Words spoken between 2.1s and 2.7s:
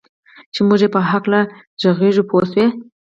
پوه شوې!.